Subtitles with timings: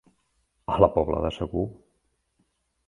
[0.77, 1.65] A la pobla de segur.